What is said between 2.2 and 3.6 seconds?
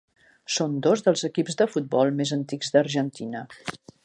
més antics d'Argentina.